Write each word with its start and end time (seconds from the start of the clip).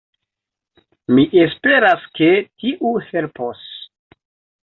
Mi 1.17 1.25
esperas 1.41 2.07
ke 2.19 2.29
tiu 2.63 2.93
helpos. 3.11 3.61